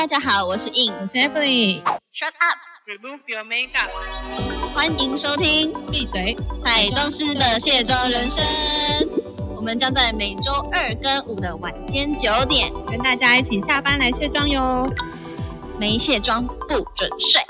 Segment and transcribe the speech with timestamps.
[0.00, 1.82] 大家好，我是 In，我是 Emily。
[2.10, 3.90] Shut up，Remove your makeup。
[4.72, 6.34] 欢迎收听闭嘴！
[6.64, 8.42] 彩妆师的卸妆人生。
[9.54, 14.88] 我们将在每周二跟五的晚间九点，跟大家一起下班来卸妆哟。
[15.78, 17.42] 没卸妆不准睡。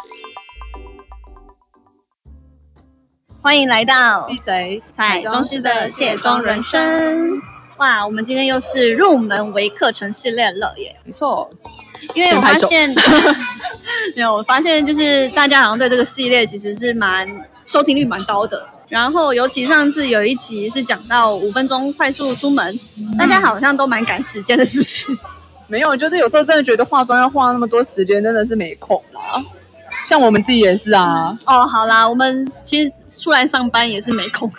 [3.41, 4.83] 欢迎来到闭嘴！
[4.93, 7.41] 彩妆师的卸妆人生。
[7.77, 11.01] 哇，我们今天又是入门微课程系列了耶！
[11.05, 11.49] 没错，
[12.15, 12.89] 因为我发现，
[14.17, 17.27] 没有，我发现就是大家好像对这个系列其实是蛮
[17.67, 18.67] 收听率蛮高的。
[18.89, 22.79] 然后尤其上次有一集是讲到五分钟快速出门，
[23.17, 25.07] 大家好像都蛮赶时间的，是不是？
[25.69, 29.41] 没有，就是有时候真的觉得化妆要花那么多时间，真的是没空啦。
[30.09, 34.51] 像我们自己也是啊，哦，好啦，我们其实出来上班也是没空，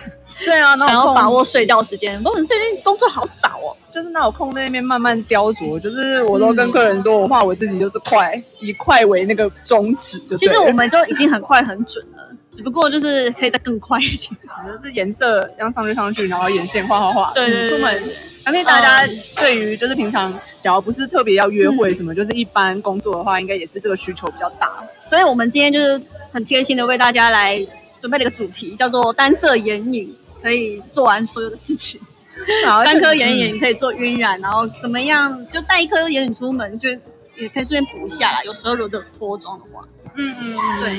[0.45, 2.15] 对啊，然后把握睡觉时间。
[2.19, 3.75] 不过我们最近工作好早哦。
[3.93, 10.37] 就是那有空在那边慢慢雕琢，就是我都跟客人说，我画我自己就是快，以快为那个宗旨就。
[10.37, 14.31] 其实我们都已经很快很准了，只不过就是可以再更快一点。
[14.65, 18.01] 就是颜色要上去上去，然后眼线画画画，对对对出门。
[18.41, 19.05] 相信大家
[19.37, 24.67] 对于就是平常，假如不是特别要约会什么，就是一般工作的话，应该也是这个需求比较大。
[25.07, 27.63] 所以我们今天就是很贴心的为大家来
[27.99, 31.99] 准备了一个主题，叫做单色眼影，可以做完所有的事情。
[32.63, 38.43] 然后单颗眼影可以做晕染，然后怎么样就带一颗眼影出门，就也可以顺便补一下啦。
[38.43, 39.83] 有时候如果有脱妆的话，
[40.15, 40.95] 嗯嗯，对，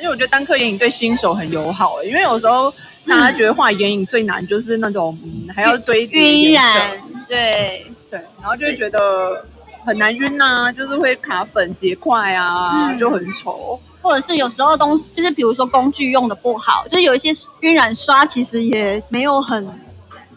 [0.00, 2.72] 因为我觉得单颗眼影对新手很友好、欸，因为有时候
[3.06, 6.92] 大家觉得画眼影最难就是那种、嗯、还要堆叠晕染，
[7.28, 9.44] 对，对，然后就会觉得
[9.84, 13.78] 很难晕呐、就是会卡粉结块啊，嗯就很丑。
[14.02, 19.62] 或者是有时候东西就是比如说工具用的不好，就是有一些晕染刷其实也没有很，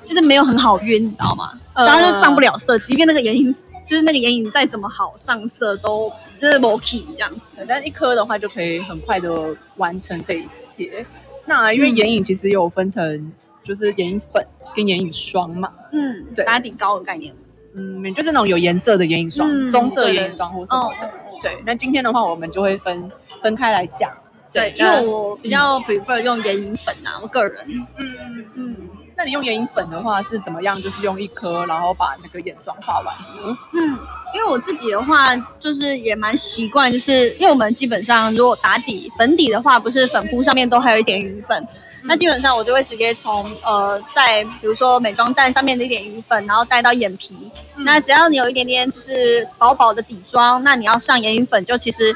[0.05, 1.51] 就是没有很好晕，你知道吗？
[1.75, 3.53] 嗯然后就上不了色，即便那个眼影
[3.85, 7.57] 就是那个眼影再怎么好上色，都就是 mokey 这样子。
[7.57, 11.05] 对但一颗的话就可以很快的完成这一切。
[11.45, 13.31] 那因为眼影其实有分成
[13.63, 14.45] 就是眼影粉
[14.75, 17.33] 跟眼影霜嘛，嗯，对打底膏的概念。
[17.75, 21.07] 嗯，就是那种有颜色的眼影霜，嗯棕色对眼影霜或什么的。
[21.07, 21.09] 哦
[21.41, 23.11] 对，那今天的话我们就会分
[23.41, 24.09] 分开来讲。
[24.53, 27.65] 对，因那为我比较 prefer 用眼影粉啊，我个人。
[27.67, 28.77] 嗯嗯嗯
[29.23, 30.75] 那你用眼影粉的话是怎么样？
[30.81, 33.57] 就是用一颗，然后把那个眼妆画完呢？
[33.71, 33.97] 嗯，
[34.35, 41.65] 因为我自己的话，就是也蛮习惯，就是因为我们基本上如果打底粉底的话，不是粉扑上面都还有一点余粉，
[42.01, 47.49] 那基本上我就会直接从呃在比如说美妆蛋上面的一点余粉，然后带到眼皮。
[47.77, 52.13] 那只要你有一点点就是薄薄的底妆，那你要上眼影粉，就其实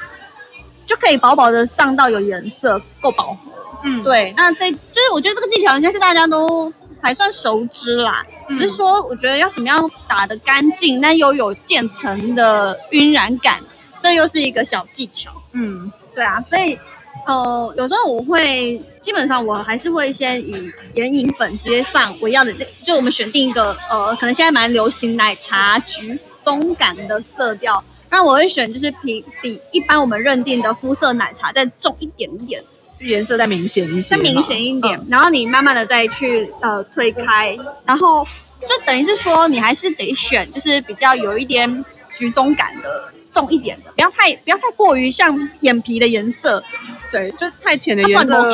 [0.85, 3.37] 就可以薄薄的上到有颜色，够饱和。
[3.83, 13.59] 嗯，对，那这就是我觉得这个技巧应该是大家都还算熟知啦，只是说我觉得要怎么样打得干净，但又有渐层的晕染感，
[14.01, 15.31] 这又是一个小技巧。
[15.53, 16.77] 嗯对啊，所以
[17.25, 27.83] 呃，有时候我会基本上我还是会先以眼影粉直接上我要的这，就我们选定一个呃，可能现在蛮流行奶茶橘棕感的色调。
[28.09, 32.67] 那我会选就是比比一般我们认定的肤色奶茶再重一点点，就
[32.99, 38.25] 颜色再明显一些，再明显一点，嗯然后你慢慢的再去呃推开，然后
[38.61, 46.63] 就等于是说你还是得选就是比较有一点橘棕感的重一点的，不要太不要太过于像眼皮的颜色，
[47.11, 48.51] 对，就太浅的颜色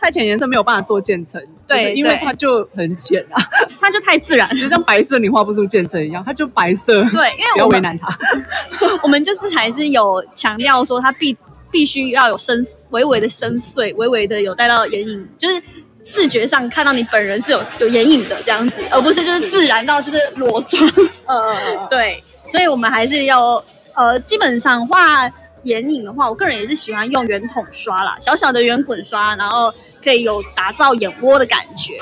[0.00, 3.42] 太浅颜色没有办法做渐层，对因为它就很浅啊，
[3.80, 4.48] 它就太自然。
[4.56, 8.16] 就像白色你画不出渐层一样，它就白色，对，因不要为我们为难它。
[9.02, 11.36] 我们就是还是有强调说它必
[11.70, 15.62] 必须要有深微微的深邃，微微的有带到眼影，就是。
[16.02, 20.82] 视觉上看到你本人是有有眼影的这样子，而不是就是自然到就是裸妆。
[20.96, 22.18] 嗯嗯嗯， 对，
[22.50, 23.62] 所以我们还是要
[23.94, 25.30] 呃，基本上画
[25.64, 29.70] 眼影的话，我个人也是喜欢用圆筒刷啦，小小的圆滚刷，然后
[30.02, 31.92] 可以有打造眼窝的感觉。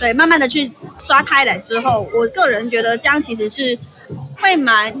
[0.00, 0.68] 对，慢慢的去
[0.98, 3.78] 刷开来之后，我个人觉得这样其实是
[4.40, 4.92] 会蛮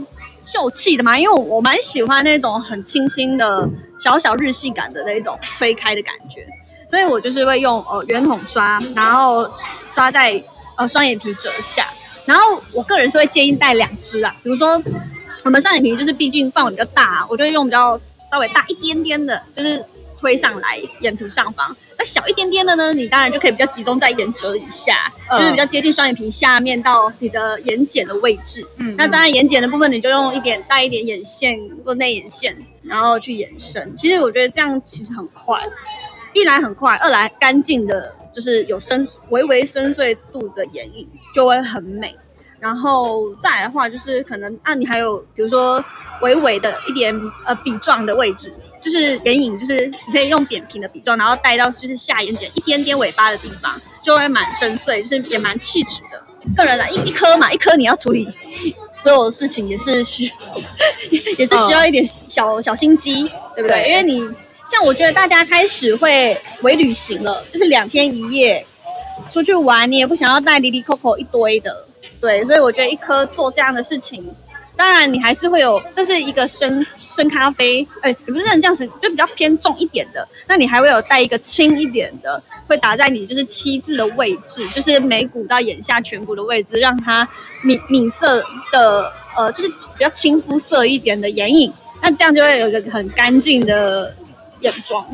[0.44, 3.68] 秀气的嘛，因为我我蛮喜欢那种很清新的
[4.04, 6.46] 小小日系感的那一种推开的感觉，
[6.90, 9.50] 所以我就是会用呃圆筒刷，然后
[9.94, 10.38] 刷在
[10.76, 11.86] 呃双眼皮褶下，
[12.26, 14.78] 然后我个人是会建议带两支啊，比如说
[15.42, 17.98] 我们上眼皮就是毕竟范围比较大，我就会用比较
[18.30, 19.82] 稍微大一点点的，就是
[20.20, 21.74] 推上来眼皮上方。
[21.96, 28.66] 那小一点点的呢，你当然就可以比较集中在眼褶以下，嗯就是比较接近双眼皮下面到你的眼睑的位置。
[28.78, 33.94] 嗯那当然眼睑的部分你就用一点带一点眼线或内眼线，然后去延伸。
[33.96, 35.60] 其实我觉得这样其实很快，
[36.32, 42.14] 一来很快，二来干净的，就是有深微微深邃度的眼影就会很美。
[42.60, 45.84] 然后再来的话，就是可能啊，你还有比如说
[46.22, 47.14] 微微的一点
[47.44, 48.54] 呃笔状的位置，
[48.84, 56.22] 就是眼影，就是你可以用扁平的笔状，然后带到就是下眼睑一点点尾巴的地方，就会蛮深邃，就是也蛮气质的。
[56.54, 58.28] 个人来，一一颗嘛，一颗你要处理
[58.94, 60.30] 所有事情也是需，
[61.38, 63.84] 也是需要一点小小心机，对不对？
[63.84, 64.20] 对因为你
[64.70, 68.62] 像我觉得大家开始会微旅行了，就是两天一夜
[69.30, 71.86] 出去玩，你也不想要带离离扣扣一堆的，
[72.20, 74.22] 对，所以我觉得一颗做这样的事情。
[74.76, 80.26] 当然，你还是会有，这是一个深深咖啡，哎、也不是这样子，就比较偏重一点的。
[80.48, 87.28] 那你还会有带一个轻一点的，会打在你就是七字的位置，就是眉骨到眼下颧骨的位置，让它
[87.62, 91.72] 米米色的，呃，就是比较轻肤色一点的眼影。
[92.02, 94.14] 那这样就会有一个很干净的
[94.60, 95.06] 眼妆，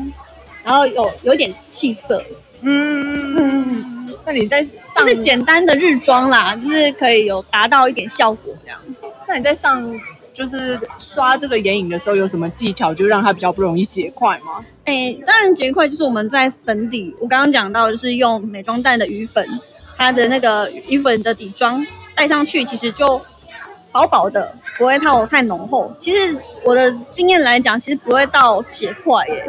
[0.63, 2.21] 然后有有点气色，
[2.61, 8.79] 嗯，那你在就是简单的日妆啦，就是可以有达到一点效果这样。
[9.31, 9.81] 那你在上
[10.33, 14.65] 就是刷这个眼影的时候有什么技巧，就让它比较不容易结块吗？
[14.83, 19.47] 诶，当然结块就是我们在粉底，我刚刚讲到就是用美妆蛋的余粉，
[19.97, 21.81] 它的那个余粉的底妆
[22.13, 23.21] 带上去，其实就
[23.93, 25.89] 薄薄的，不会套太浓厚。
[25.97, 26.35] 其实
[26.65, 29.45] 我的经验来讲，其实不会到结块耶，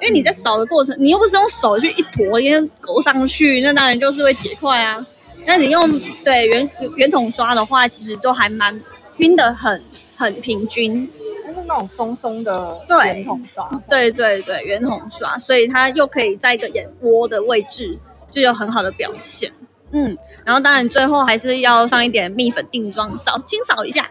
[0.00, 5.04] 因为你在扫的过程，你又不是用手去一坨一边勾上去，那当然就是会结块啊。
[5.44, 5.90] 那你用
[6.24, 8.80] 对圆圆筒刷的话，其实都还蛮
[9.22, 9.82] 晕的很
[10.16, 11.08] 很平均。
[11.44, 17.98] 就是那种松松的对圆筒刷，对对对，圆筒刷，所以它又可以在一个眼窝的位置
[18.30, 19.52] 就有很好的表现。
[19.90, 20.16] 嗯，
[20.46, 24.08] 然后当然最后还是要上一点蜜粉定妆扫清扫一下，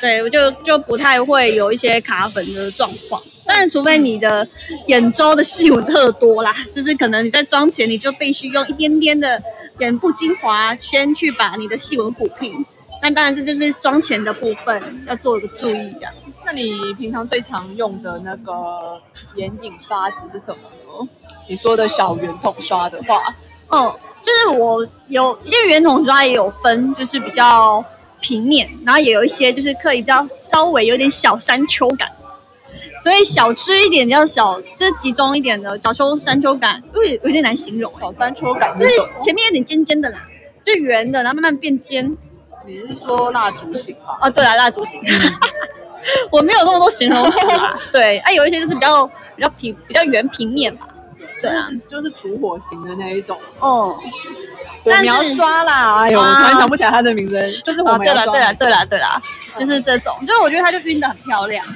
[0.00, 3.20] 对我就就不太会有一些卡粉的状况。
[3.46, 4.46] 当然，除非你的
[4.86, 9.42] 眼周的细纹特多啦，就是可能你在妆前你就必须用一点点的
[9.78, 12.64] 眼部精华先去把你的细纹抚平。
[13.04, 16.12] 那当然这就是妆前的部分要做一个注意，这样。
[16.42, 18.98] 那你平常最常用的那个
[19.34, 21.10] 眼影刷子是什么呢？
[21.50, 23.20] 你说的小圆筒刷的话，
[23.68, 27.84] 哦，就是我有，因为圆筒刷也有分，就是比较
[28.22, 32.10] 平面，然后也有一些就是刻意比较稍微有点小山丘感，
[33.02, 38.94] 所以小支一点比较小，就是集中一点的小丘山丘感，有点有点难形容、欸，小山丘感就是？
[39.22, 40.26] 前面有点尖尖的啦，
[40.64, 42.16] 就圆的，然后慢慢变尖。
[42.66, 44.16] 你是说蜡烛型吗？
[44.22, 45.00] 哦，对了，蜡烛型，
[46.30, 47.74] 我没有那么多形容词啊。
[47.92, 49.06] 对，啊，有一些就是比较
[49.36, 50.88] 比较平比较圆平面吧。
[51.40, 53.36] 对啊，就是烛火型的那一种。
[53.60, 53.94] 哦，
[54.82, 59.20] 对，但是描刷啦，哎呦，突然想不起来它的名字，就是我啊，们对了对了对了对了，
[59.58, 61.66] 就是这种，就是我觉得它就晕的很漂亮。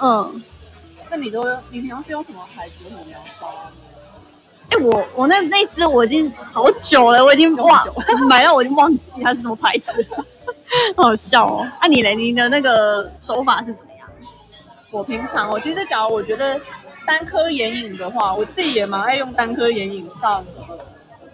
[0.00, 0.42] 嗯，
[1.10, 3.48] 那你都你平常是用什么牌子的火苗刷？
[4.70, 7.86] 哎、我我那那只我已经好久了，我已经忘
[8.28, 10.24] 买到我已经忘记它是什么牌子了，
[10.96, 11.66] 好好笑哦。
[11.80, 14.08] 啊，你嘞，你的那个手法是怎么样？
[14.90, 16.60] 我平常我其实假如我觉得
[17.06, 20.44] 单颗眼影的话，我自己也蛮爱用单颗眼影上，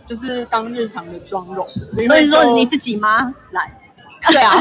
[0.09, 1.67] 就是当日常的妆容。
[2.07, 3.35] 所以说你自己吗？
[3.51, 3.69] 懒，
[4.33, 4.61] 对啊，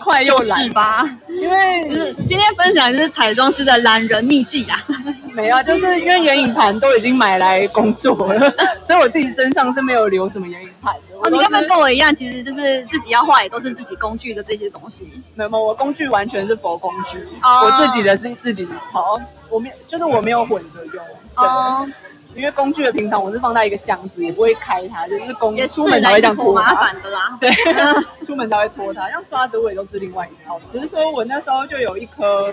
[0.00, 4.78] 快又就是懒，吧，因为就是今天分享的就是彩妆师的懒人秘籍啊。
[5.34, 8.50] 没有啊，就是因为眼影盘都已经买来工作了，
[8.86, 11.16] 所以我自己身上是没有留什么眼影盘的。
[11.16, 15.22] 哦，你都根本跟我一样，其实就是自己要画，也都是自己工具的这些东西。
[15.34, 20.92] 没有，我工具完全是佛工具，哦我自己的是自己的好，我没有就是我没有混着用。
[20.94, 21.88] 对，哦，
[22.34, 26.74] 因为工具的平常我是放在一个箱子，也不会开它，就是工也是出门才会这样拖麻。
[26.74, 27.36] 烦的啦。
[27.40, 27.50] 对，
[28.26, 29.08] 出门才会拖它。
[29.10, 32.52] 像刷子我也都是另外一套，只是说我那时候就有一颗，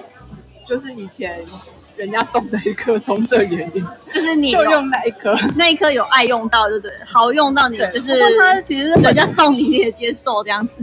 [0.68, 1.46] 就是以前
[1.96, 5.38] 人家送的一颗棕色眼影，就是你就用那一颗。
[5.56, 6.94] 那一颗有爱用到，对不对？
[7.06, 10.74] 好用到你，就是它其实是人家送你你也接受这样子。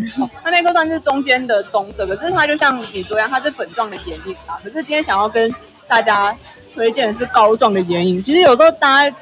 [0.43, 4.61] 它那颗算是中间的棕色，可是它就像你说一样，它是粉状的眼影啊。
[4.63, 5.55] 可是今天想要跟
[5.89, 6.37] 大家
[6.77, 8.23] 推荐的是膏状的眼影。
[8.23, 9.17] 其实有时候大家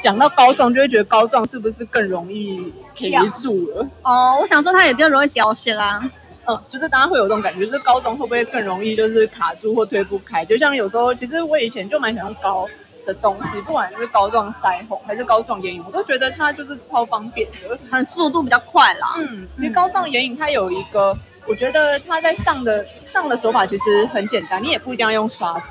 [0.00, 3.86] 讲到膏状，就会觉得膏状是不是更容易 K 住了？
[4.02, 6.00] 哦，我想说它也比较容易凋谢啦。
[6.46, 10.44] 嗯，就是大家会有这种感觉，就是膏状会不会更容易就是卡住或推不开？
[10.44, 12.66] 就像有时候，其实我以前就蛮喜欢膏
[13.06, 17.78] 的东西，不管是膏状腮红还是膏状眼影，我都觉得它就是超方便的。
[17.90, 19.16] 很速度比较快啦。
[19.18, 25.66] 嗯，其实膏状眼影它有一个，我觉得它在上的上的手法其实很简单，你也不一定要用刷子，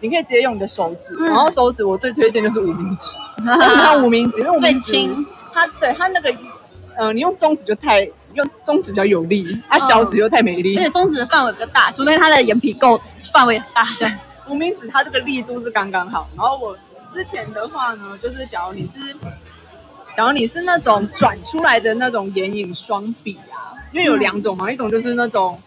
[0.00, 3.14] 你可以直接用你的手指，嗯然后手指我最推荐就是无名指，
[3.44, 6.34] 它无名指，因为无名指最轻，它对它那个，
[6.96, 8.02] 呃，你用中指就太
[8.34, 13.00] 用中指比较有力，它小指又太没力而，且中指的范围比较大，除非它的眼皮够
[13.32, 14.18] 范围很大，这样。
[14.48, 16.28] 无名指它这个力度是刚刚好。
[16.36, 16.76] 然后我
[17.14, 19.12] 之前的话呢，就是假如你是，
[20.16, 25.58] 假假如你是那种转出来的那种眼影双笔啊，因为有两种嘛，一种就是那种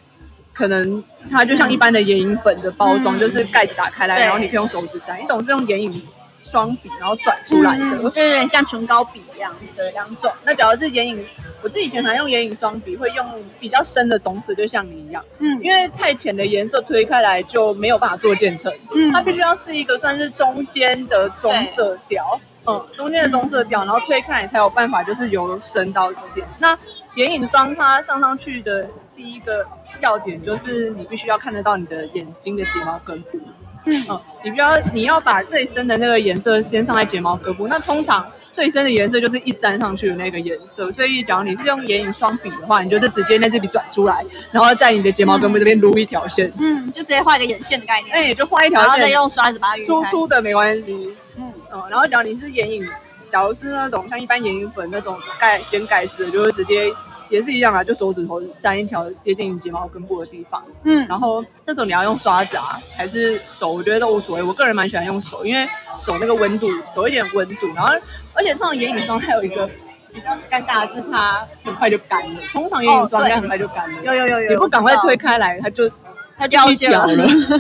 [0.54, 6.02] 可能它就像一般的眼影粉的包装，嗯就是盖子打开来，然后你可以用手指沾；一种是用眼影
[6.44, 7.84] 双笔然后转出来的。
[7.84, 9.52] 嗯就有点像唇膏笔一样。
[9.76, 10.32] 的两种。
[10.46, 11.26] 那假如是眼影，
[11.64, 13.26] 我自己以前还用眼影双笔，会用
[13.60, 22.40] 比较深的棕色，就像你一样，嗯因为太浅的颜色推开来就没有办法做渐层，嗯它必须要是一个算是中间的棕色调。
[22.66, 26.42] 嗯，中间的棕色调，然后推开来才有办法，就是由深到浅。
[26.60, 26.78] 那
[27.16, 29.66] 眼影霜它上上去的第一个
[30.02, 33.40] 要点就是你必须要看得到你的眼睛的睫毛根部。
[33.86, 37.68] 嗯哦，你不要你要把最深的那个颜色先上在睫毛根部。
[37.68, 49.84] 那通常最深的颜色就是一沾上去的那个颜色，所以假如你是用眼影双笔的话，你就是直接那支笔转出来，然后在你的睫毛根部这边撸一条线，嗯，就直接画一个眼线的概念，那你就画一条然后再线，用刷子把它。
[49.84, 51.14] 粗粗的没关系。
[51.36, 52.88] 嗯哦，然后假如你是眼影，
[53.34, 56.94] 假如是那种像一般眼影粉那种盖先盖式的，就会直接
[57.30, 60.64] 也是一样啊，就手指头沾一条接近睫毛根部的地方。
[60.84, 64.44] 嗯，然后这时候你要用刷子啊，还是手，我觉得都无所谓。
[64.44, 67.66] 我个人蛮喜欢用手，因为手那个温度，手有一点温度。
[67.74, 67.92] 然后，
[68.36, 69.68] 而且这种眼影霜还有一个
[70.14, 72.40] 比较尴尬的是，它很快就干了。
[72.52, 75.90] 通常眼影霜应该很快就干了，有有有有，你不赶快推开，来，它就
[76.38, 77.08] 它就掉线了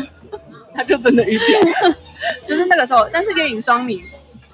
[0.75, 1.59] 它就真的一掉。
[2.47, 4.01] 就是那个时候，但是眼影霜你，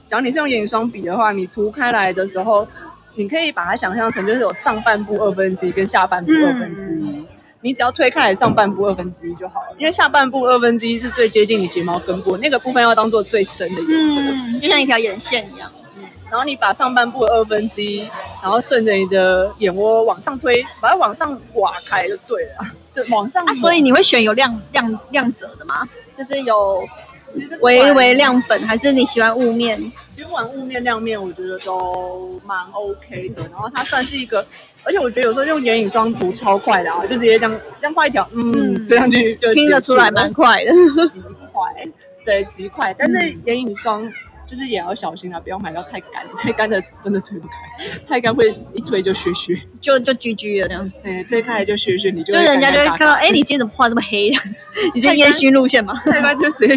[0.09, 2.67] 假如你是用眼影霜笔的话，你涂开来的时候，
[3.13, 7.23] 你可以把它想象成就是有上半部二分之一跟下半部二分之一。
[7.61, 14.21] 你只要推开来上半部二分之一就好了，因为下半部二分之一是最接近你睫毛根部，那个部分要当做最深的颜色。
[14.31, 15.69] 嗯，就像一条眼线一样。
[16.31, 18.07] 然后你把上半部二分之一，
[18.41, 23.45] 然后顺着你的眼窝往上推，把它往上刮开就对了，对，往上。
[23.45, 25.87] 啊，所以你会选有亮亮亮泽的吗？
[26.17, 26.87] 就是有
[27.61, 29.79] 微微亮粉，还是你喜欢雾面？
[30.15, 33.41] 其实玩雾面亮面，我觉得都蛮 OK 的。
[33.43, 34.45] 然后它算是一个，
[34.83, 40.71] 而且我觉得有时候用眼影霜涂超快的啊，就直接这样这样画一条，嗯，嗯这样去就听得出来蛮蛮快的。
[41.07, 41.19] 极
[41.51, 41.69] 快，
[42.25, 42.93] 对，极快。
[42.97, 44.05] 但是眼影霜
[44.49, 47.53] 就是也要小心啊，不要买到太干，太干的真的推不开，
[48.07, 53.27] 太干会一推就削削， 就就居居了这样子， 对，推开来就削削，你就就人家就会看到，哎。
[53.27, 54.31] 哎，你今天怎么画这么黑？
[54.95, 55.93] 你今天烟熏路线吗？
[56.03, 56.75] 太干就直接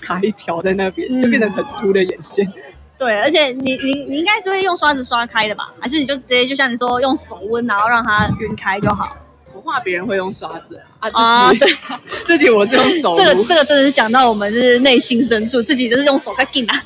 [0.00, 2.52] 卡一条在那边，就变成很粗的眼线。
[2.98, 5.72] 对，而且你你你应该是会用刷子刷开的吧？
[5.80, 9.16] 还是你就直接就像你说用手温，然后让它晕开就好？
[9.54, 11.74] 我画别人会用刷子啊，啊自己、
[12.24, 16.82] 自己我是用手这个这个真的是讲到我们就是内心深处，自己就是用手在劲啊。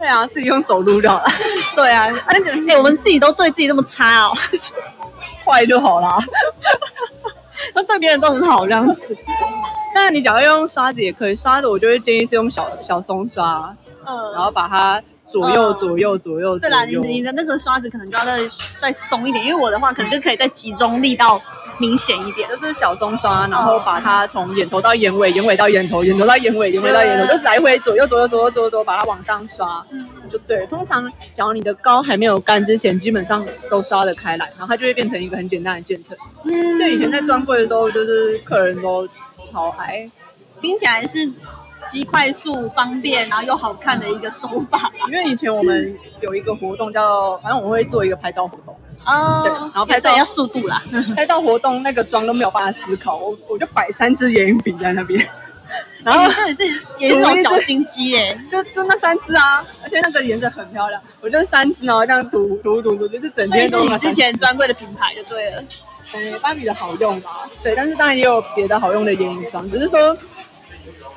[0.00, 1.24] 对啊，自己用手撸就好了，
[1.76, 2.40] 对啊，哎，
[2.76, 4.32] 我们自己都对自己这么差哦，
[5.44, 6.18] 坏就好啦。
[7.74, 9.14] 那对别人都很好这样子。
[9.94, 13.76] 那你假如用刷子也可以，刷子我就会建议是用小小松刷，
[14.06, 18.38] 嗯，然后把它左右嗯左右左右对啦，你你的那个刷子可能就要再
[18.80, 21.40] 再松一点，因为我的话可能就可以再集中力道
[21.78, 22.48] 明显一点。
[22.48, 30.66] 就是小棕刷，然后把它从眼头到眼尾，眼尾到眼头，眼头到眼尾，眼尾到眼头，就是来回左右左右左右左右左右把它往上刷，嗯就对。
[30.66, 36.16] 通常假如你的膏还没有干之前，基本上都刷得开来，然后它就会变成一个很简单的渐层。
[36.44, 39.06] 嗯就以前在专柜的时候，就是客人都
[39.50, 40.10] 超爱。
[40.60, 41.30] 听起来是
[41.90, 44.90] 极快速、方便，然后又好看的一个手法。
[45.10, 48.74] 因为以前我们有一个活动叫，反正我们会做一个拍照活动，
[49.06, 50.80] 哦对然后拍照对要速度啦。
[51.16, 55.28] 拍照活动那个妆都没有办法思考，我我就摆三支眼影笔在那边，
[56.04, 58.38] 然后这也是也是那种小心机耶。
[58.50, 65.62] 就就那三支啊，而且那个颜色很漂亮，我就三支然后这样涂涂涂涂，就是整天都你之前专专柜的品牌就对了。
[66.12, 70.12] 嗯芭比的好用吧，对，但是当然也有别的好用的眼影霜，只是说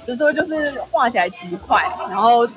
[0.05, 2.47] 只是说就是画起来极快，然后。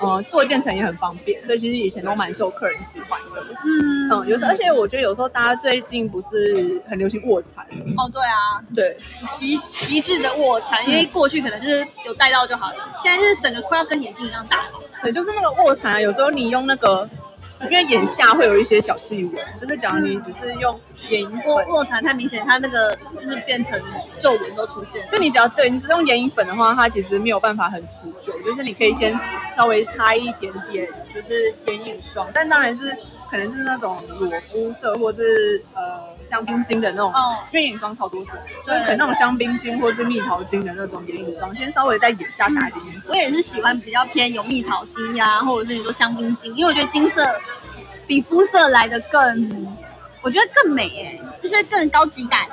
[0.00, 3.40] 呃，做渐层也很方便，所以其实以前都蛮受客人喜欢的。
[3.64, 7.64] 嗯嗯，有时候，而且我觉得有时候大家最近不是很流行卧蚕，
[7.96, 8.98] 哦，对啊，对，
[9.30, 14.64] 极极致的卧蚕，因为过去可能就是有带到就好了，现在就是整个快要跟眼镜一样大。
[15.02, 17.08] 对，就是那个卧蚕啊，有时候你用那个，
[17.64, 20.78] 因为眼下会有一些小细纹，就是讲你只是用
[21.10, 23.78] 眼影粉，卧卧蚕太明显，它那个就是变成
[24.18, 25.00] 皱纹都出现。
[25.10, 29.18] 就你只要对你只用眼影粉的话，它其实没有办法很持久，就是你可以先
[29.56, 32.96] 稍微擦一点点，就是眼影霜，但当然是
[33.30, 38.34] 可能是那种裸肤色或是呃香槟金的那种，哦因为眼影霜超多种，
[38.66, 43.02] 就对是可能那种香槟金或是蜜桃金的那种眼影霜，先稍微在眼下打一点点。
[43.08, 47.28] 我也是喜欢比较偏有蜜桃金呀、或者是你说香槟金，因为我觉得金色
[48.06, 49.66] 比肤色来的更，
[50.22, 52.46] 我觉得更美诶、就是更高级感。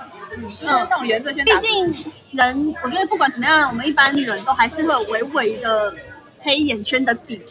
[0.62, 5.94] 就是那种颜色先毕竟人，我觉得不管怎么样，我们一般人都还是会有微微的
[6.42, 7.42] 黑眼圈的底，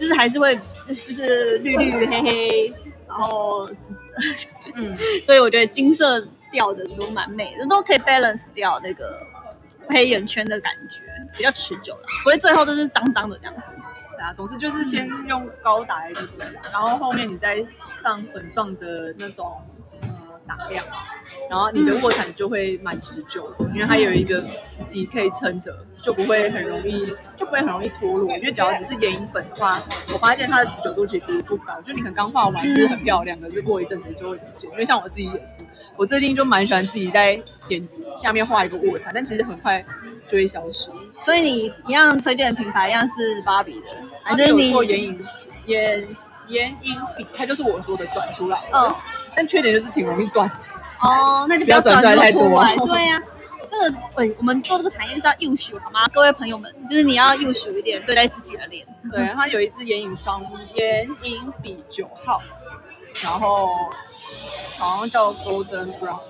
[0.00, 6.20] 就是还是会就是绿绿黑黑，然后紫紫， 嗯，所以我觉得金色
[6.50, 9.26] 调的都蛮美的，都可以 balance 掉那个
[9.88, 11.02] 黑眼圈的感觉，
[11.36, 13.72] 比较持久了，不会最后都是脏脏的这样子。
[14.16, 17.56] 对啊，总之就是先用高打在这边，然后后面你再
[18.02, 19.60] 上粉状的那种
[20.02, 20.84] 呃打亮，
[21.48, 24.44] 然后你的卧蚕就会蛮持久的，因为它有一个
[24.90, 25.72] 底可以撑着，
[26.02, 28.30] 就不会很容易就不会很容易脱落。
[28.36, 29.80] 因为只要只是眼影粉的话，
[30.12, 34.70] 我发现它的持久度其实不高，就你可能刚画完是很漂亮的，就过一阵子就会不见。
[34.72, 35.60] 因为像我自己也是，
[35.96, 39.84] 我最近就蛮喜欢自己在眼下面画一个卧蚕，但其实很快
[40.28, 40.90] 就会消失。
[41.20, 43.86] 所以你一样推荐的品牌一样是芭比的，
[44.22, 45.24] 还是你做眼影
[45.66, 46.08] 眼
[46.48, 48.94] 眼影笔，它就是我说的转出来的，嗯
[49.36, 50.50] 但缺点就是挺容易断。
[51.00, 52.76] 哦，那就不要转出来太多出来。
[52.76, 53.22] 对呀、
[53.70, 56.00] 这个我我们做这个产业就是要优秀，好吗？
[56.12, 58.86] 各位朋友们，就是你要优秀一点对待自己的脸。
[59.10, 60.42] 对，它有一支眼影霜，
[60.74, 62.40] 眼影笔九号，
[63.22, 63.68] 然后
[64.78, 66.20] 好像叫 Golden Brown，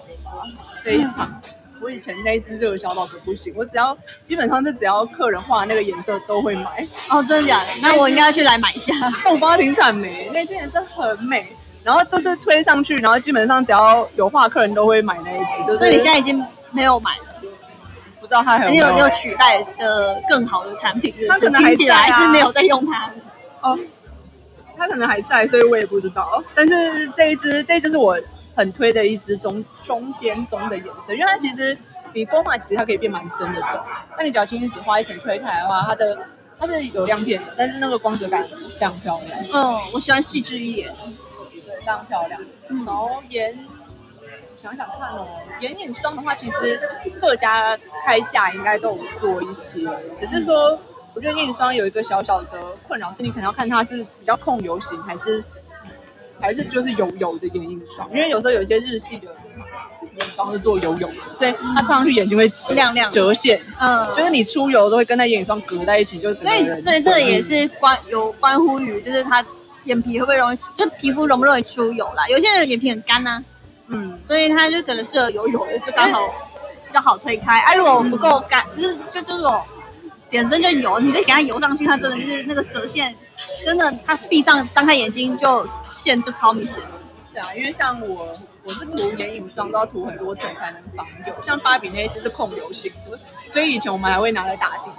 [0.83, 1.41] 非常。
[1.79, 6.87] 我以前那一支热销到不行，我只要基本上是只要客人画那个颜色都会买。
[7.11, 7.67] 哦，真的假的？
[7.83, 8.95] 那我应该要去来买一下。
[9.23, 11.53] 但我帮它停产没，那支颜色很美，
[11.87, 15.67] 然后都是推上去，然后基本上只要有画客人都会买那一支。
[15.69, 17.25] 就是所以你现在已经没有买了，
[18.21, 21.29] 不知道它还有没你有你有取代的更好的产品，是不是？
[21.29, 23.09] 它可能还听起来是没有在用它。
[23.61, 23.79] 哦，
[24.77, 26.43] 它可能还在，所以我也不知道。
[26.57, 28.19] 但是这一支，这一支是我
[28.57, 31.79] 很推的一支中中间棕的颜色，因为它其实
[32.13, 33.81] 你光画其实它可以变蛮深的棕，
[34.19, 36.19] 那你只要轻轻只画一层推开来的话，它的
[36.59, 40.91] 它是有亮片的，但是那个光泽感非常漂亮，嗯，我喜欢细致一点。
[41.87, 42.41] 对，非常漂亮。
[42.85, 43.57] 然后眼
[44.63, 45.27] 想想看哦，
[45.61, 46.81] 眼影霜的话，其实
[47.21, 49.89] 各家开价应该都有做一些，
[50.21, 50.79] 只是说。
[51.15, 52.49] 我觉得眼影霜有一个小小的
[52.87, 55.43] 困扰，是你可能要看它是比较控油型，还是
[56.39, 59.29] 还是就是油油的眼影霜，因为有时候有一些日系的
[60.15, 69.43] 眼霜是做油油的，所以它擦上去眼睛会亮亮折线，嗯，就是你出油都会跟那眼影霜隔在一起，就整所以所以这个也是关有关乎于，就是他
[69.87, 72.29] 眼皮会不会容易，就皮肤容不容易出油啦。
[72.29, 73.43] 有些人眼皮很干呐、
[73.89, 76.21] 嗯，所以它就可能适合油油的，就刚好
[76.87, 77.59] 比较好推开。
[77.61, 79.65] 啊，如果不够干，就是就就是我
[80.31, 83.15] 本身就油，你再给它油上去，它真的就是那个折线，
[83.65, 86.83] 真的它闭上张开眼睛就线就超明显。
[87.33, 93.17] 对啊，因为像我我是涂眼影霜都要涂很多层才能防油，像芭比那一支是控油型的，
[93.53, 94.91] 所以以前我们还会拿来打底，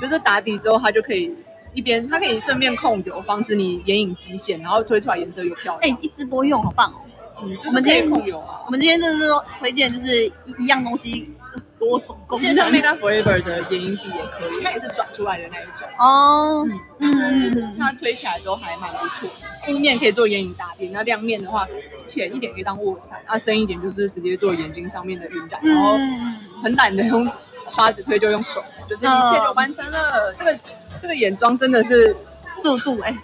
[0.00, 1.30] 就是打底之后它就可以
[1.72, 5.98] 一边它可以顺便控油，防止你眼影极显，然后推出来颜色又漂哎、亮。
[6.02, 7.00] 一支多用，好棒哦！
[7.42, 8.60] 嗯，就是我们今天控油啊。
[8.66, 11.32] 我们今天真的是说推荐，就是一一样东西
[11.78, 12.92] 多种功就像 Make 能。
[12.92, 15.88] Up Forever 的眼影笔也可以，它也是转出来的那一种。
[15.98, 16.66] 哦，
[16.98, 19.28] 嗯嗯嗯，嗯，它推起来都还蛮不错。
[19.68, 21.66] 雾面可以做眼影打底，那亮面的话
[22.06, 27.26] 浅一点可以当卧蚕，那深一点就是直接做眼睛上面的晕染，然后嗯很懒得用
[27.70, 30.34] 刷子推就用手，就是一切就完成了。
[30.38, 30.68] 这个这
[31.10, 32.14] 个眼妆真的是
[32.62, 33.14] 速度哎、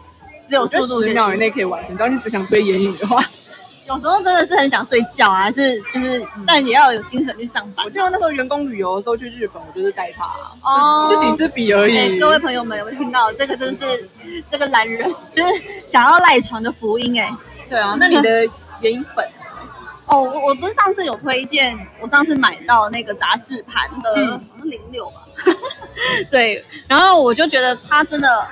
[0.48, 3.24] 只有速度十秒以内可以完成，只要你只想推眼影的话。
[3.88, 7.90] 有时候真的是很想睡觉啊，是就是，但也要有精神去上班我。
[7.90, 10.24] 记得那时候员工旅游的时候去日本，我就是带它，
[10.68, 12.18] 哦就几支笔而哎已。
[12.18, 13.32] 各位朋友们有没有听到？
[13.34, 13.84] 这个真是
[14.50, 15.48] 这个懒人，就是
[15.86, 17.32] 想要赖床的福音哎、
[17.70, 18.44] 对啊，那你的
[18.80, 19.24] 眼影粉
[20.06, 25.12] 哦，我我不是上次有推荐，我上次买到那个杂志盘的，嗯好像零六吧，
[26.30, 28.46] 对，然后我就觉得它真的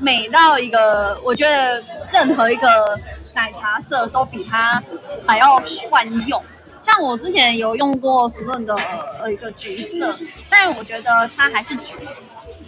[0.00, 2.98] 美到一个，我觉得任何一个
[3.34, 4.82] 奶茶色都比它
[5.26, 5.60] 还要
[5.90, 6.40] 万用。
[6.80, 8.74] 像我之前有用过福润的
[9.20, 10.16] 呃一个橘色，
[10.48, 11.94] 但我觉得它还是橘。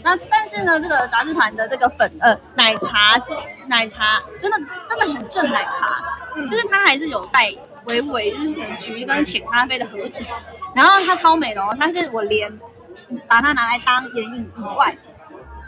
[0.03, 3.21] 那但是呢，这个杂志盘的这个粉呃奶茶
[3.69, 5.99] 奶茶真的真的很正奶茶，
[6.49, 7.51] 就是它还是有带
[7.87, 10.25] 微微就是橘跟浅咖啡的合体，
[10.75, 12.51] 然后它超美的哦，它是我连
[13.29, 14.97] 把它拿来当眼影以外，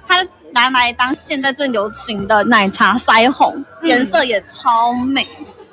[0.07, 5.27] 它拿来当现在最流行的奶茶腮红，颜色也超美，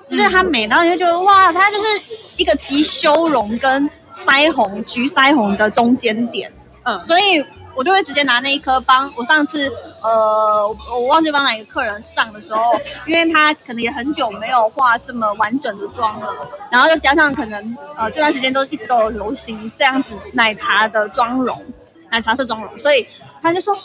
[0.07, 6.51] 就是它美到你就觉得哇，它就是一个集修容跟腮红橘腮红的中间点，
[6.83, 6.99] 嗯。
[6.99, 7.43] 所以
[7.75, 12.61] 我就会直接拿那一颗帮我上次呃我我忘记帮哪个客人上的时候，
[13.05, 16.33] 因为他可能也很久没有画这么完整的妆了，
[16.71, 21.65] 然后又加上可能呃这段时间都一直都有流行这样子奶茶的妆容，
[22.11, 23.07] 奶茶色妆容，所以
[23.41, 23.73] 他就说。
[23.75, 23.79] 哦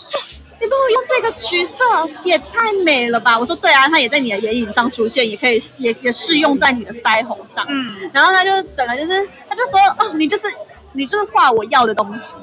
[0.61, 1.85] 你帮我用这个橘色
[2.25, 3.39] 也太美了吧！
[3.39, 7.65] 我说对啊，它也在你的眼影上出现，也可以也也适用在你的腮红上。
[7.69, 10.53] 嗯，然后他就整个就是，他就说哦，你就是
[10.91, 12.35] 你就是画我要的东西，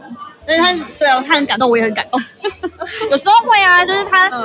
[0.45, 2.21] 所以他对啊，他很感动，我也很感动。
[3.10, 4.41] 有时候会啊，就是他嗯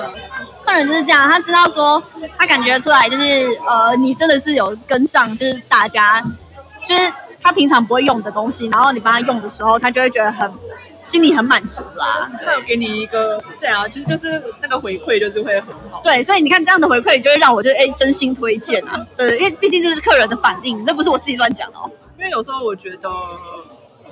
[0.65, 2.03] 客客人就是这样，他知道说，
[2.39, 6.23] 他感觉出来就是呃，你真的是有跟上，就是大家，
[6.87, 10.51] 就是他平常不会用的东西，然后你帮他用的时候，他就会觉得很
[11.05, 12.31] 心里很满足啦。
[12.45, 16.01] 他有给你一个，对啊，其实就是那个回馈就是会很好。
[16.05, 19.05] 对，所以你看这样的回馈，就会让我就哎真心推荐啊。
[19.17, 21.91] 对，因为毕竟这是客人的反应，这不是我自己乱讲的哦。
[22.19, 23.09] 因为有时候我觉得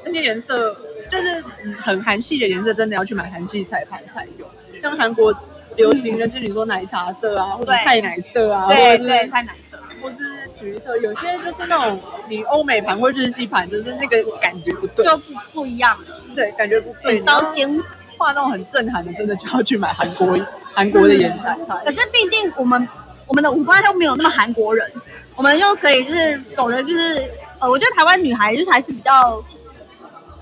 [0.04, 0.74] 那些颜色
[1.10, 4.46] 就是嗯很韩系的颜色，真的要去买韩系彩盘才有。
[4.80, 5.34] 像韩国
[5.76, 9.78] 流行的，就是你说奶茶色啊，或者对太奶色啊，或者对对，是太奶色。
[10.00, 16.04] 或是橘色，有些就是那种你欧美盘或日系盘，就是那个感觉不对，就不不一样了，
[16.36, 17.18] 对，感觉不对。
[17.20, 17.82] 刀尖。
[18.16, 20.36] 画那种很震撼的，真的就要去买韩国
[20.74, 21.78] 韩国的颜彩盘。
[21.84, 22.88] 可是毕竟我们
[23.28, 24.90] 我们的五官都没有那么韩国人，
[25.36, 27.24] 我们又可以就是走的就是
[27.60, 29.40] 呃，我觉得台湾女孩就是还是比较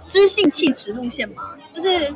[0.07, 2.15] 知性气质路线嘛，就是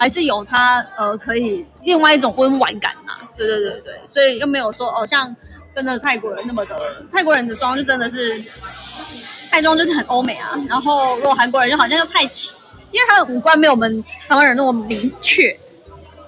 [0.00, 5.34] 还是有她呃可以另外一种温婉感呐、对对对对，所以又没有说哦像
[5.72, 8.42] 真的泰国人那么的泰国人的妆就真的是
[9.50, 12.54] 泰妆就是很欧美啊，然后如果韩国人就好像又太气，
[12.90, 15.56] 因为他的五官没有我们台湾人那么明确。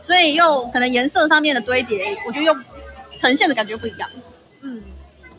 [0.03, 2.57] 所以又可能颜色上面的堆叠，我觉得又
[3.15, 4.09] 呈现的感觉不一样。
[4.63, 4.83] 嗯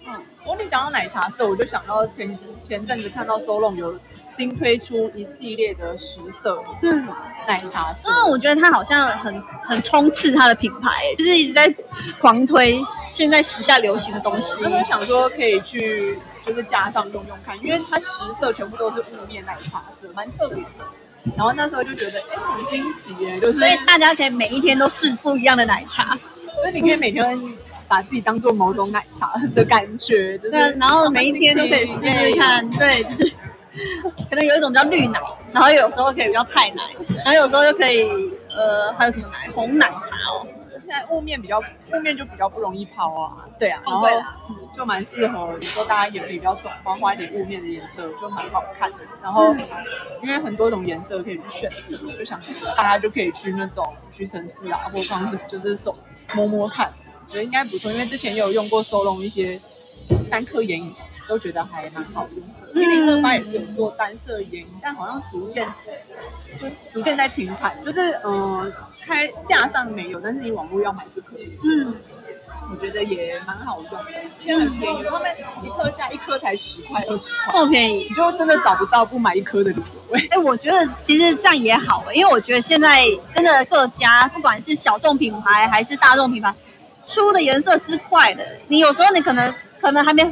[0.08, 0.14] 嗯，
[0.46, 4.00] 我跟你讲到奶茶色，我就想到前前阵子看到 Solon 有
[4.36, 7.08] 新推出一系列的十色嗯，
[7.48, 11.74] 奶茶色因，为我觉得它好像很很冲刺它的品牌，就是一直在
[12.20, 12.80] 狂推
[13.12, 14.70] 现在时下流行的东西我。
[14.70, 18.06] 就想说可以去就是加上用用看，因为它十
[18.40, 20.86] 色全部都是雾面奶茶色，蛮特别的。
[21.38, 26.18] 然后那时候就觉得，哎，很新奇耶，就是所以大家可以每一天都试不一样的奶茶，
[26.56, 27.40] 所以你可以每天
[27.88, 33.32] 把自己当做某种奶茶的感觉，就是对，然后每一天都可以试试看，对，就是
[34.30, 35.20] 可能有一种叫绿奶，
[35.52, 36.84] 然后有时候可以比较泰奶，
[37.18, 38.04] 然后有时候又可以
[38.50, 40.72] 呃还有什么奶红奶茶哦什么的。
[40.86, 44.08] 现在雾面比较雾面就比较不容易抛啊，对啊，然后
[44.76, 48.98] 就蛮适合，你说大家眼里比较肿，花花一点雾面的颜色就蛮好看的。
[49.22, 49.56] 然后
[50.22, 52.38] 因为很多种颜色可以去选择，就想
[52.76, 55.96] 大家就可以去那种屈臣氏啊，或方式就是手
[56.36, 56.92] 摸摸看，
[57.28, 57.90] 我觉得应该不错。
[57.92, 59.58] 因为之前也有用过收拢一些
[60.30, 60.92] 单颗眼影，
[61.32, 62.80] 都觉得还蛮好用的。
[62.80, 65.68] 因为零二八也是有做单色眼影，但好像逐渐
[66.62, 68.72] 就逐渐在停产，就是嗯、呃
[69.06, 71.58] 开架上没有，但是你网络要买是可以的。
[71.64, 71.94] 嗯，
[72.72, 75.30] 我觉得也蛮好用的，现在很便宜，他们
[75.64, 78.08] 一颗价一颗才十块二十块，这么便宜。
[78.08, 80.16] 你就真的找不到不买一颗的理由。
[80.16, 86.54] 哎，哎、我觉得其实这样也好、因为我觉得现在真的各家不管是小众品牌还是大众品牌，
[87.06, 90.24] 出的颜色之快的，你有时候你可能可能还没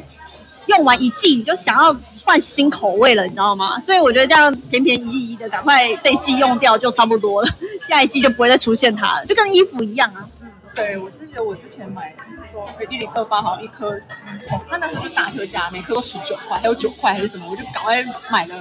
[0.70, 3.80] 用完一季，你就想要换新口味了，你知道吗？
[3.82, 7.50] 所以我觉得这样便便宜宜的，赶快这一季用掉就差不多了，
[7.88, 10.26] 下一季就不会再出现它了，就跟衣服一样啊。
[10.42, 12.16] 嗯对我记得我之前买
[12.54, 18.02] 说一零二八好像一颗，哦，它那时候就大特价，每颗都十九块，还有九块还是什么，我就赶快
[18.32, 18.56] 买了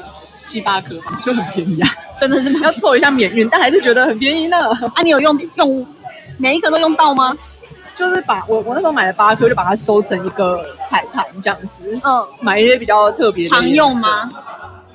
[0.46, 2.50] 七八颗吧，就很便宜啊， 真的是？
[2.60, 4.56] 要凑一下免运，但还是觉得很便宜呢。
[4.94, 5.86] 啊，你有用用
[6.38, 7.36] 每一颗都用到吗？
[7.98, 14.30] 就是把我我那时候买了八颗，就把它收成一个彩盘这样子，嗯，买一些比较特别的常用吗？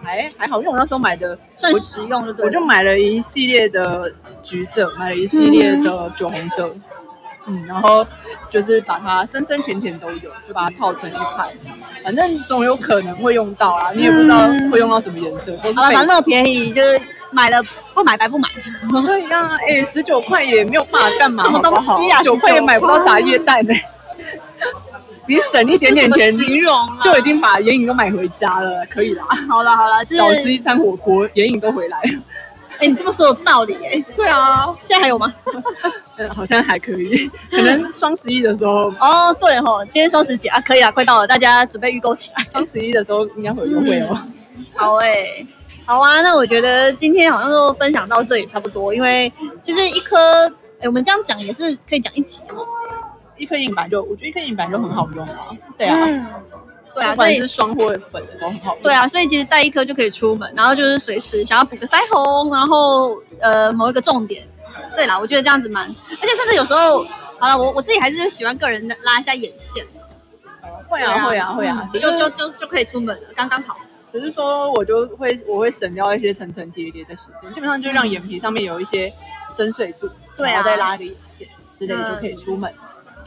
[0.02, 2.44] 还还好，因为我那时候买的算实用就。
[2.44, 4.10] 我就买了一系列的
[4.42, 6.74] 橘色，买了一系列的酒红色，
[7.46, 8.06] 嗯，然后
[8.50, 11.48] 就是把它深深浅浅都有，就把它套成一盘，
[12.04, 14.40] 反正总有可能会用到啊，你也不知道
[14.72, 17.62] 会用到什么颜色，好了，反正便宜，就是买了
[17.94, 18.50] 不买白不买。
[19.06, 23.74] 对呀，哎，十九块也没有办法干嘛，什么东西啊九块也买不到茶叶蛋呢、
[25.28, 29.26] 你省一点点钱形容啊就已经把眼影都买回家了，可以啦。
[29.50, 32.20] 好了好了，少吃一餐火锅，眼影都回来了。
[32.80, 35.32] 哎、你这么说有道理哎、对啊，现在还有吗？
[36.18, 42.44] 嗯， 好像还可以，可能双十一的时候，哦，对吼，今天双十几啊，可以啊，快到了，大家准备预购起来。
[42.44, 44.20] 双十一的时候应该会有优惠哦。
[44.76, 45.16] 好哎、
[45.86, 50.48] 好啊，那我觉得今天好像都分享到这里差不多，因为其实一颗，
[50.80, 52.66] 哎、我们这样讲也是可以讲一集哦。
[53.36, 55.48] 一颗眼板就，我觉得一颗眼板就很好用啊。
[55.78, 56.26] 对啊，嗯，
[56.94, 58.84] 对啊，不管是双或粉的都很好用。
[58.84, 64.48] 对啊，所以其实带一颗就可以出门，然后就是随时想要补个腮红，然后呃某一个重点。
[64.96, 67.04] 对啦，我觉得这样子蛮，而且甚至有时候，
[67.40, 69.84] 好了，我我自己还是喜欢个人拉一下眼线，
[70.88, 73.78] 会啊会啊会啊，就就就就可以出门了，刚刚好。
[74.14, 79.12] 只是说我就会我会省掉一些层层叠叠的时间，基本上就让眼皮上面有一些
[79.52, 82.72] 深邃度，对啊再拉个眼线之类的就可以出门。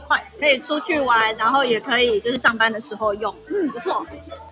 [0.07, 4.05] 快，可以出去玩，然后也可以就是上班的时候用，嗯，不错。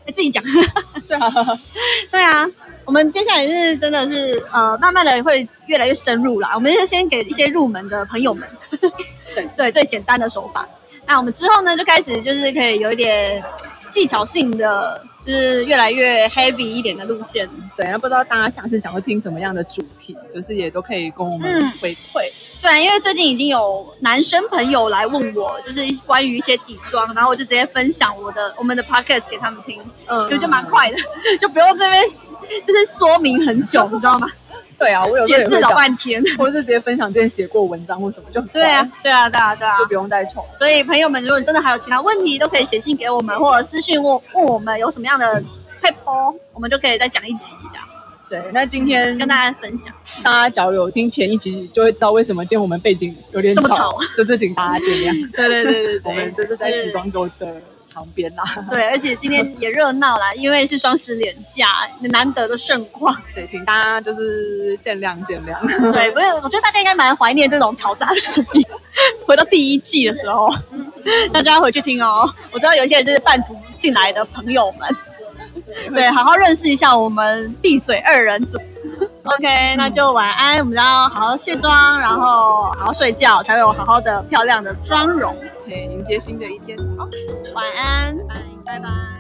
[0.06, 0.44] 哎，自己讲，
[1.08, 1.32] 对啊，
[2.12, 2.46] 对啊。
[2.84, 6.52] 我们接下来是真的是呃，慢慢的会越来越深入啦。
[6.54, 8.48] 我们就先给一些入门的朋友们，
[9.34, 10.68] 对， 对，最简单的手法。
[11.08, 13.42] 那我们之后呢，就开始就是可以有一点
[13.90, 17.48] 技巧性的，就是越来越 heavy 一点的路线。
[17.78, 22.22] 对，那不知道大家下次想要听什么样的主题，就是也都可以跟我们嗯回馈。
[22.62, 30.98] 对，因为最近已经有男生朋友来问我，就是关于一些底妆，然后我就直接分享我的我们的 podcast 给他们听，嗯就就蛮快的，
[31.40, 32.04] 就不用这边
[32.66, 34.28] 就是说明很久，你知道吗？
[34.78, 36.24] 对啊，我有解释老半天。
[36.38, 39.86] 或者是直接分享之前写过文章或什么，就很对啊，，对啊，对啊，对啊就。
[39.86, 40.44] 不用再重。
[40.58, 45.44] 所以朋友们，如果你真的还有其他问题，都可以写信给我们，或者私信问问我们有什么样的
[45.82, 47.86] 配播，我们就可以再讲一集这样
[48.28, 49.94] 对，那今天跟大家分享。
[50.24, 55.12] 大家假如有听前一集，就会知道为什么今天我们背景有点这么吵吵，就是请大家见谅。
[55.38, 57.62] 对对对对 我们这是在时装周的
[57.96, 58.44] 旁边啦。
[58.70, 63.16] 对，而且今天也热闹啦， 因为是双十连假，难得的盛况。
[63.34, 65.92] 对，请大家就是见谅见谅。
[65.94, 68.64] 对，不是，我觉得大家应该蛮怀念这种嘈杂的声音。
[69.26, 70.54] 回到第一季的时候，
[71.32, 72.30] 大家回去听哦。
[72.52, 78.60] 我知道有一些人是半途进来的朋友们，对，好好认识一下我们闭嘴二人组。
[79.26, 85.36] OK，那就晚安，我们要好好卸妆，然后好好睡觉，才会有好好的漂亮的妆容。
[85.66, 86.78] 可以迎接新的一天。
[86.98, 87.08] 好。
[87.56, 88.16] 晚安，
[88.64, 89.15] 拜拜。